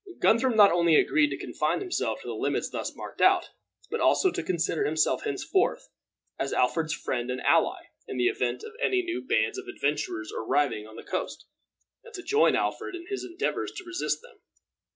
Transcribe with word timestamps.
Guthrum 0.17 0.55
not 0.57 0.71
only 0.71 0.95
agreed 0.95 1.29
to 1.29 1.37
confine 1.37 1.79
himself 1.79 2.21
to 2.21 2.27
the 2.27 2.33
limits 2.33 2.71
thus 2.71 2.95
marked 2.95 3.21
out, 3.21 3.51
but 3.91 3.99
also 3.99 4.31
to 4.31 4.41
consider 4.41 4.83
himself 4.83 5.25
henceforth 5.25 5.89
as 6.39 6.53
Alfred's 6.53 6.91
friend 6.95 7.29
and 7.29 7.39
ally 7.41 7.83
in 8.07 8.17
the 8.17 8.25
event 8.27 8.63
of 8.63 8.71
any 8.81 9.03
new 9.03 9.21
bands 9.21 9.59
of 9.59 9.67
adventurers 9.67 10.33
arriving 10.35 10.87
on 10.87 10.95
the 10.95 11.03
coast, 11.03 11.45
and 12.03 12.15
to 12.15 12.23
join 12.23 12.55
Alfred 12.55 12.95
in 12.95 13.05
his 13.09 13.23
endeavors 13.23 13.71
to 13.73 13.83
resist 13.85 14.23
them. 14.23 14.39